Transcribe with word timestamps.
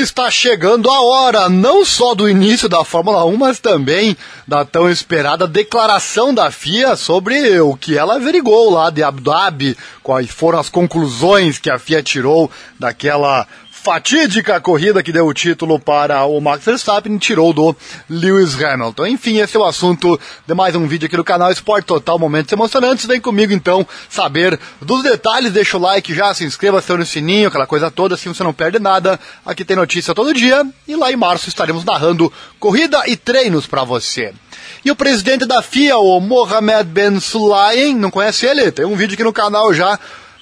Está 0.00 0.30
chegando 0.30 0.90
a 0.90 1.02
hora, 1.02 1.50
não 1.50 1.84
só 1.84 2.14
do 2.14 2.26
início 2.26 2.70
da 2.70 2.82
Fórmula 2.82 3.22
1, 3.26 3.36
mas 3.36 3.60
também 3.60 4.16
da 4.48 4.64
tão 4.64 4.88
esperada 4.88 5.46
declaração 5.46 6.32
da 6.32 6.50
FIA 6.50 6.96
sobre 6.96 7.60
o 7.60 7.76
que 7.76 7.98
ela 7.98 8.14
averigou 8.14 8.70
lá 8.70 8.88
de 8.88 9.02
Abu 9.02 9.20
Dhabi, 9.20 9.76
quais 10.02 10.30
foram 10.30 10.58
as 10.58 10.70
conclusões 10.70 11.58
que 11.58 11.68
a 11.68 11.78
FIA 11.78 12.02
tirou 12.02 12.50
daquela 12.78 13.46
fatídica 13.82 14.60
corrida 14.60 15.02
que 15.02 15.10
deu 15.10 15.26
o 15.26 15.32
título 15.32 15.78
para 15.78 16.24
o 16.26 16.38
Max 16.38 16.64
Verstappen 16.66 17.16
tirou 17.16 17.50
do 17.50 17.74
Lewis 18.10 18.54
Hamilton. 18.62 19.06
Enfim, 19.06 19.38
esse 19.38 19.56
é 19.56 19.60
o 19.60 19.64
assunto 19.64 20.20
de 20.46 20.52
mais 20.52 20.74
um 20.74 20.86
vídeo 20.86 21.06
aqui 21.06 21.16
do 21.16 21.24
canal 21.24 21.50
Esporte 21.50 21.86
Total 21.86 22.18
Momentos 22.18 22.52
Emocionantes. 22.52 23.06
Vem 23.06 23.18
comigo 23.20 23.54
então 23.54 23.86
saber 24.08 24.60
dos 24.82 25.02
detalhes. 25.02 25.52
Deixa 25.52 25.78
o 25.78 25.80
like 25.80 26.14
já, 26.14 26.34
se 26.34 26.44
inscreva, 26.44 26.78
acione 26.78 27.04
o 27.04 27.06
sininho, 27.06 27.48
aquela 27.48 27.66
coisa 27.66 27.90
toda, 27.90 28.16
assim 28.16 28.28
você 28.28 28.44
não 28.44 28.52
perde 28.52 28.78
nada. 28.78 29.18
Aqui 29.46 29.64
tem 29.64 29.76
notícia 29.76 30.14
todo 30.14 30.34
dia 30.34 30.62
e 30.86 30.94
lá 30.94 31.10
em 31.10 31.16
março 31.16 31.48
estaremos 31.48 31.82
narrando 31.82 32.30
corrida 32.58 33.02
e 33.06 33.16
treinos 33.16 33.66
para 33.66 33.82
você. 33.82 34.34
E 34.84 34.90
o 34.90 34.96
presidente 34.96 35.46
da 35.46 35.62
FIA, 35.62 35.96
o 35.96 36.20
Mohamed 36.20 36.84
Ben 36.84 37.18
Sulayem, 37.18 37.94
não 37.96 38.10
conhece 38.10 38.44
ele? 38.44 38.70
Tem 38.70 38.84
um 38.84 38.94
vídeo 38.94 39.14
aqui 39.14 39.24
no 39.24 39.32
canal 39.32 39.72
já 39.72 39.98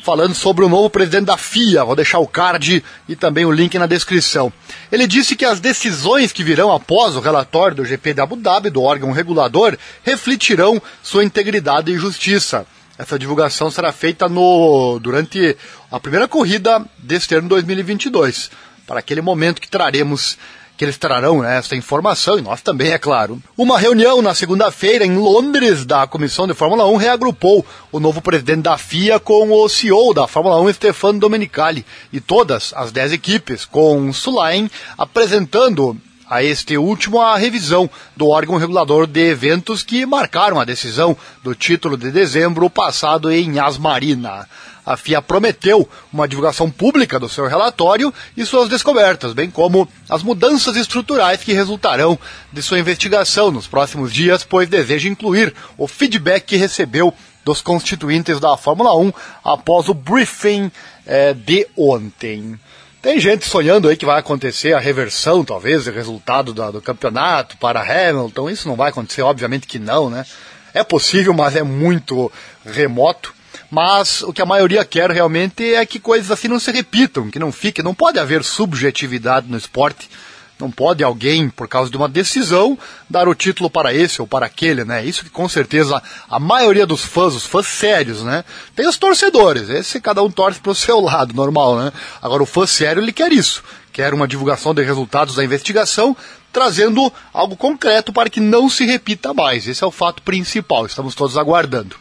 falando 0.08 0.34
sobre 0.34 0.64
o 0.64 0.70
novo 0.70 0.88
presidente 0.88 1.26
da 1.26 1.36
FIA. 1.36 1.84
Vou 1.84 1.94
deixar 1.94 2.18
o 2.18 2.26
card 2.26 2.82
e 3.06 3.14
também 3.14 3.44
o 3.44 3.52
link 3.52 3.78
na 3.78 3.84
descrição. 3.84 4.50
Ele 4.90 5.06
disse 5.06 5.36
que 5.36 5.44
as 5.44 5.60
decisões 5.60 6.32
que 6.32 6.42
virão 6.42 6.72
após 6.72 7.14
o 7.14 7.20
relatório 7.20 7.76
do 7.76 7.84
GP 7.84 8.14
de 8.14 8.22
Abu 8.22 8.34
Dhabi, 8.36 8.70
do 8.70 8.82
órgão 8.82 9.12
regulador, 9.12 9.76
refletirão 10.02 10.80
sua 11.02 11.24
integridade 11.24 11.92
e 11.92 11.98
justiça. 11.98 12.66
Essa 12.96 13.18
divulgação 13.18 13.70
será 13.70 13.92
feita 13.92 14.30
no, 14.30 14.98
durante 14.98 15.54
a 15.92 16.00
primeira 16.00 16.26
corrida 16.26 16.82
deste 16.96 17.34
ano 17.34 17.46
2022, 17.50 18.50
para 18.86 19.00
aquele 19.00 19.20
momento 19.20 19.60
que 19.60 19.68
traremos 19.68 20.38
que 20.78 20.84
eles 20.84 20.96
trarão 20.96 21.42
né, 21.42 21.58
essa 21.58 21.74
informação, 21.74 22.38
e 22.38 22.40
nós 22.40 22.62
também, 22.62 22.92
é 22.92 22.98
claro. 22.98 23.42
Uma 23.56 23.76
reunião 23.76 24.22
na 24.22 24.32
segunda-feira 24.32 25.04
em 25.04 25.16
Londres 25.16 25.84
da 25.84 26.06
Comissão 26.06 26.46
de 26.46 26.54
Fórmula 26.54 26.86
1 26.86 26.96
reagrupou 26.96 27.66
o 27.90 27.98
novo 27.98 28.22
presidente 28.22 28.62
da 28.62 28.78
FIA 28.78 29.18
com 29.18 29.50
o 29.50 29.68
CEO 29.68 30.14
da 30.14 30.28
Fórmula 30.28 30.60
1, 30.60 30.74
Stefano 30.74 31.18
Domenicali, 31.18 31.84
e 32.12 32.20
todas 32.20 32.72
as 32.76 32.92
dez 32.92 33.12
equipes, 33.12 33.64
com 33.64 34.12
Sulaim 34.12 34.70
apresentando 34.96 35.96
a 36.28 36.42
este 36.42 36.76
último 36.76 37.20
a 37.20 37.36
revisão 37.36 37.88
do 38.16 38.28
órgão 38.28 38.56
regulador 38.56 39.06
de 39.06 39.20
eventos 39.30 39.82
que 39.82 40.04
marcaram 40.04 40.60
a 40.60 40.64
decisão 40.64 41.16
do 41.42 41.54
título 41.54 41.96
de 41.96 42.10
dezembro 42.10 42.68
passado 42.68 43.30
em 43.30 43.58
Asmarina 43.58 44.46
a 44.88 44.96
FIA 44.96 45.20
prometeu 45.20 45.86
uma 46.10 46.26
divulgação 46.26 46.70
pública 46.70 47.18
do 47.18 47.28
seu 47.28 47.46
relatório 47.46 48.12
e 48.34 48.46
suas 48.46 48.70
descobertas, 48.70 49.34
bem 49.34 49.50
como 49.50 49.86
as 50.08 50.22
mudanças 50.22 50.76
estruturais 50.76 51.42
que 51.42 51.52
resultarão 51.52 52.18
de 52.50 52.62
sua 52.62 52.78
investigação 52.78 53.50
nos 53.50 53.66
próximos 53.66 54.10
dias, 54.10 54.44
pois 54.44 54.66
deseja 54.66 55.06
incluir 55.06 55.54
o 55.76 55.86
feedback 55.86 56.46
que 56.46 56.56
recebeu 56.56 57.12
dos 57.44 57.60
constituintes 57.60 58.40
da 58.40 58.56
Fórmula 58.56 58.96
1 58.96 59.12
após 59.44 59.90
o 59.90 59.94
briefing 59.94 60.72
é, 61.06 61.34
de 61.34 61.66
ontem. 61.76 62.58
Tem 63.00 63.20
gente 63.20 63.46
sonhando 63.46 63.88
aí 63.88 63.96
que 63.96 64.04
vai 64.04 64.18
acontecer 64.18 64.72
a 64.72 64.80
reversão, 64.80 65.44
talvez, 65.44 65.86
o 65.86 65.92
resultado 65.92 66.52
do, 66.52 66.72
do 66.72 66.82
campeonato 66.82 67.56
para 67.56 67.80
Hamilton. 67.80 68.50
Isso 68.50 68.68
não 68.68 68.74
vai 68.74 68.90
acontecer, 68.90 69.22
obviamente 69.22 69.68
que 69.68 69.78
não, 69.78 70.10
né? 70.10 70.26
É 70.74 70.82
possível, 70.82 71.32
mas 71.32 71.54
é 71.54 71.62
muito 71.62 72.30
remoto. 72.64 73.32
Mas 73.70 74.22
o 74.22 74.32
que 74.32 74.42
a 74.42 74.46
maioria 74.46 74.84
quer 74.84 75.10
realmente 75.10 75.74
é 75.74 75.86
que 75.86 76.00
coisas 76.00 76.30
assim 76.30 76.48
não 76.48 76.58
se 76.58 76.72
repitam, 76.72 77.30
que 77.30 77.38
não 77.38 77.52
fique. 77.52 77.82
Não 77.82 77.94
pode 77.94 78.18
haver 78.18 78.42
subjetividade 78.42 79.46
no 79.48 79.56
esporte. 79.56 80.10
Não 80.58 80.70
pode 80.70 81.04
alguém, 81.04 81.48
por 81.48 81.68
causa 81.68 81.90
de 81.90 81.96
uma 81.96 82.08
decisão, 82.08 82.76
dar 83.08 83.28
o 83.28 83.34
título 83.34 83.70
para 83.70 83.94
esse 83.94 84.20
ou 84.20 84.26
para 84.26 84.46
aquele, 84.46 84.84
né? 84.84 85.04
Isso 85.04 85.22
que 85.22 85.30
com 85.30 85.48
certeza 85.48 86.02
a 86.28 86.40
maioria 86.40 86.84
dos 86.84 87.04
fãs, 87.04 87.34
os 87.34 87.46
fãs 87.46 87.66
sérios, 87.66 88.22
né? 88.22 88.44
Tem 88.74 88.88
os 88.88 88.98
torcedores, 88.98 89.68
esse 89.70 90.00
cada 90.00 90.22
um 90.22 90.30
torce 90.30 90.58
para 90.58 90.72
o 90.72 90.74
seu 90.74 90.98
lado, 91.00 91.34
normal, 91.34 91.76
né? 91.76 91.92
Agora 92.20 92.42
o 92.42 92.46
fã 92.46 92.66
sério, 92.66 93.02
ele 93.02 93.12
quer 93.12 93.32
isso. 93.32 93.62
Quer 93.92 94.12
uma 94.12 94.28
divulgação 94.28 94.74
de 94.74 94.82
resultados 94.82 95.34
da 95.34 95.44
investigação, 95.44 96.16
trazendo 96.52 97.12
algo 97.32 97.56
concreto 97.56 98.12
para 98.12 98.30
que 98.30 98.40
não 98.40 98.68
se 98.68 98.84
repita 98.84 99.32
mais. 99.32 99.66
Esse 99.66 99.84
é 99.84 99.86
o 99.86 99.92
fato 99.92 100.22
principal, 100.22 100.86
estamos 100.86 101.14
todos 101.14 101.36
aguardando. 101.36 101.96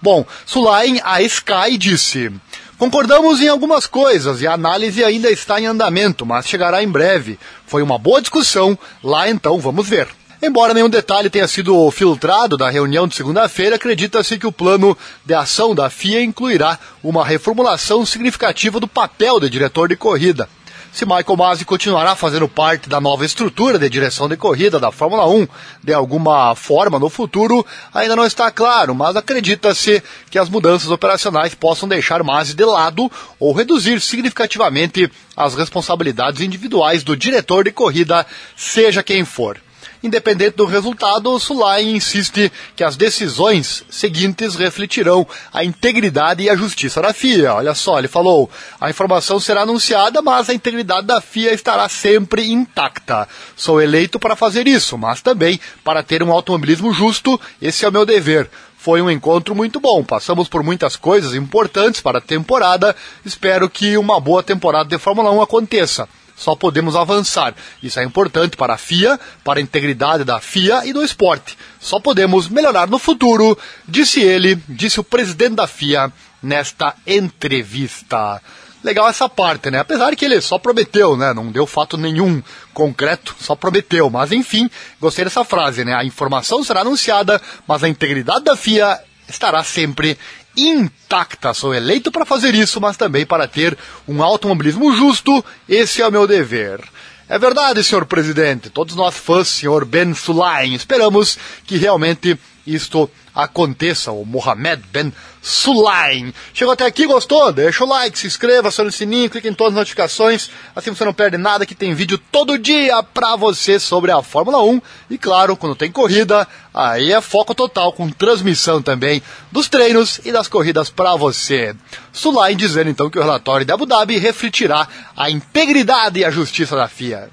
Bom, 0.00 0.26
Sulaim, 0.44 1.00
a 1.02 1.22
Sky, 1.22 1.78
disse: 1.78 2.30
Concordamos 2.78 3.40
em 3.40 3.48
algumas 3.48 3.86
coisas 3.86 4.40
e 4.40 4.46
a 4.46 4.52
análise 4.52 5.04
ainda 5.04 5.30
está 5.30 5.60
em 5.60 5.66
andamento, 5.66 6.26
mas 6.26 6.46
chegará 6.46 6.82
em 6.82 6.88
breve. 6.88 7.38
Foi 7.66 7.82
uma 7.82 7.98
boa 7.98 8.20
discussão, 8.20 8.76
lá 9.02 9.30
então 9.30 9.60
vamos 9.60 9.88
ver. 9.88 10.08
Embora 10.42 10.74
nenhum 10.74 10.90
detalhe 10.90 11.30
tenha 11.30 11.46
sido 11.46 11.90
filtrado 11.90 12.56
da 12.56 12.68
reunião 12.68 13.06
de 13.06 13.14
segunda-feira, 13.14 13.76
acredita-se 13.76 14.38
que 14.38 14.46
o 14.46 14.52
plano 14.52 14.98
de 15.24 15.32
ação 15.32 15.74
da 15.74 15.88
FIA 15.88 16.22
incluirá 16.22 16.78
uma 17.02 17.24
reformulação 17.24 18.04
significativa 18.04 18.80
do 18.80 18.88
papel 18.88 19.38
de 19.38 19.48
diretor 19.48 19.88
de 19.88 19.96
corrida 19.96 20.48
se 20.94 21.04
Michael 21.04 21.36
Masi 21.36 21.64
continuará 21.64 22.14
fazendo 22.14 22.48
parte 22.48 22.88
da 22.88 23.00
nova 23.00 23.26
estrutura 23.26 23.80
de 23.80 23.90
direção 23.90 24.28
de 24.28 24.36
corrida 24.36 24.78
da 24.78 24.92
Fórmula 24.92 25.26
1 25.26 25.48
de 25.82 25.92
alguma 25.92 26.54
forma 26.54 27.00
no 27.00 27.10
futuro, 27.10 27.66
ainda 27.92 28.14
não 28.14 28.24
está 28.24 28.48
claro, 28.48 28.94
mas 28.94 29.16
acredita-se 29.16 30.00
que 30.30 30.38
as 30.38 30.48
mudanças 30.48 30.92
operacionais 30.92 31.52
possam 31.52 31.88
deixar 31.88 32.22
Masi 32.22 32.54
de 32.54 32.64
lado 32.64 33.10
ou 33.40 33.52
reduzir 33.52 34.00
significativamente 34.00 35.10
as 35.36 35.56
responsabilidades 35.56 36.40
individuais 36.40 37.02
do 37.02 37.16
diretor 37.16 37.64
de 37.64 37.72
corrida, 37.72 38.24
seja 38.56 39.02
quem 39.02 39.24
for. 39.24 39.58
Independente 40.04 40.56
do 40.56 40.66
resultado, 40.66 41.32
o 41.32 41.40
Sulay 41.40 41.90
insiste 41.90 42.52
que 42.76 42.84
as 42.84 42.94
decisões 42.94 43.82
seguintes 43.88 44.54
refletirão 44.54 45.26
a 45.50 45.64
integridade 45.64 46.42
e 46.42 46.50
a 46.50 46.54
justiça 46.54 47.00
da 47.00 47.14
FIA. 47.14 47.54
Olha 47.54 47.74
só, 47.74 47.98
ele 47.98 48.06
falou: 48.06 48.50
a 48.78 48.90
informação 48.90 49.40
será 49.40 49.62
anunciada, 49.62 50.20
mas 50.20 50.50
a 50.50 50.54
integridade 50.54 51.06
da 51.06 51.22
FIA 51.22 51.54
estará 51.54 51.88
sempre 51.88 52.52
intacta. 52.52 53.26
Sou 53.56 53.80
eleito 53.80 54.18
para 54.18 54.36
fazer 54.36 54.68
isso, 54.68 54.98
mas 54.98 55.22
também 55.22 55.58
para 55.82 56.02
ter 56.02 56.22
um 56.22 56.30
automobilismo 56.30 56.92
justo. 56.92 57.40
Esse 57.62 57.86
é 57.86 57.88
o 57.88 57.92
meu 57.92 58.04
dever. 58.04 58.50
Foi 58.76 59.00
um 59.00 59.10
encontro 59.10 59.54
muito 59.54 59.80
bom. 59.80 60.04
Passamos 60.04 60.48
por 60.48 60.62
muitas 60.62 60.96
coisas 60.96 61.32
importantes 61.32 62.02
para 62.02 62.18
a 62.18 62.20
temporada. 62.20 62.94
Espero 63.24 63.70
que 63.70 63.96
uma 63.96 64.20
boa 64.20 64.42
temporada 64.42 64.86
de 64.86 64.98
Fórmula 64.98 65.30
1 65.30 65.40
aconteça 65.40 66.06
só 66.36 66.54
podemos 66.54 66.96
avançar. 66.96 67.54
Isso 67.82 68.00
é 68.00 68.04
importante 68.04 68.56
para 68.56 68.74
a 68.74 68.78
FIA, 68.78 69.18
para 69.42 69.60
a 69.60 69.62
integridade 69.62 70.24
da 70.24 70.40
FIA 70.40 70.84
e 70.84 70.92
do 70.92 71.02
esporte. 71.02 71.56
Só 71.80 72.00
podemos 72.00 72.48
melhorar 72.48 72.88
no 72.88 72.98
futuro, 72.98 73.56
disse 73.86 74.20
ele, 74.20 74.56
disse 74.68 75.00
o 75.00 75.04
presidente 75.04 75.54
da 75.54 75.66
FIA 75.66 76.12
nesta 76.42 76.94
entrevista. 77.06 78.40
Legal 78.82 79.08
essa 79.08 79.30
parte, 79.30 79.70
né? 79.70 79.78
Apesar 79.78 80.14
que 80.14 80.26
ele 80.26 80.38
só 80.42 80.58
prometeu, 80.58 81.16
né? 81.16 81.32
Não 81.32 81.50
deu 81.50 81.66
fato 81.66 81.96
nenhum 81.96 82.42
concreto, 82.74 83.34
só 83.40 83.56
prometeu. 83.56 84.10
Mas 84.10 84.30
enfim, 84.30 84.68
gostei 85.00 85.24
dessa 85.24 85.42
frase, 85.42 85.86
né? 85.86 85.94
A 85.94 86.04
informação 86.04 86.62
será 86.62 86.82
anunciada, 86.82 87.40
mas 87.66 87.82
a 87.82 87.88
integridade 87.88 88.44
da 88.44 88.54
FIA 88.54 89.00
estará 89.26 89.64
sempre 89.64 90.18
intacta. 90.56 91.54
Sou 91.54 91.74
eleito 91.74 92.10
para 92.10 92.24
fazer 92.24 92.54
isso, 92.54 92.80
mas 92.80 92.96
também 92.96 93.26
para 93.26 93.46
ter 93.48 93.76
um 94.06 94.22
automobilismo 94.22 94.94
justo. 94.94 95.44
Esse 95.68 96.02
é 96.02 96.06
o 96.06 96.12
meu 96.12 96.26
dever. 96.26 96.80
É 97.28 97.38
verdade, 97.38 97.82
senhor 97.82 98.04
presidente. 98.04 98.68
Todos 98.68 98.94
nós 98.94 99.16
fãs, 99.16 99.48
senhor 99.48 99.84
Ben 99.84 100.14
Sulaim, 100.14 100.74
esperamos 100.74 101.38
que 101.66 101.76
realmente 101.76 102.38
isto 102.66 103.10
aconteça. 103.34 104.12
O 104.12 104.24
Mohamed 104.24 104.82
Ben 104.92 105.12
Sulaim. 105.42 106.32
Chegou 106.54 106.72
até 106.72 106.86
aqui, 106.86 107.06
gostou? 107.06 107.52
Deixa 107.52 107.84
o 107.84 107.88
like, 107.88 108.18
se 108.18 108.26
inscreva, 108.26 108.68
acione 108.68 108.88
o 108.88 108.92
sininho, 108.92 109.28
clique 109.28 109.48
em 109.48 109.52
todas 109.52 109.74
as 109.74 109.78
notificações. 109.78 110.50
Assim 110.74 110.94
você 110.94 111.04
não 111.04 111.12
perde 111.12 111.36
nada, 111.36 111.66
que 111.66 111.74
tem 111.74 111.94
vídeo 111.94 112.18
todo 112.32 112.58
dia 112.58 113.02
pra 113.02 113.36
você 113.36 113.78
sobre 113.78 114.10
a 114.10 114.22
Fórmula 114.22 114.62
1. 114.62 114.80
E 115.10 115.18
claro, 115.18 115.56
quando 115.56 115.76
tem 115.76 115.92
corrida, 115.92 116.48
aí 116.72 117.12
é 117.12 117.20
foco 117.20 117.54
total, 117.54 117.92
com 117.92 118.08
transmissão 118.08 118.80
também 118.80 119.22
dos 119.52 119.68
treinos 119.68 120.20
e 120.24 120.32
das 120.32 120.48
corridas 120.48 120.88
para 120.88 121.14
você. 121.16 121.74
Sulaim 122.12 122.56
dizendo 122.56 122.88
então 122.88 123.10
que 123.10 123.18
o 123.18 123.22
relatório 123.22 123.66
de 123.66 123.72
Abu 123.72 123.84
Dhabi 123.84 124.16
refletirá 124.16 124.88
a 125.16 125.30
integridade 125.30 126.20
e 126.20 126.24
a 126.24 126.30
justiça 126.30 126.74
da 126.74 126.88
FIA. 126.88 127.28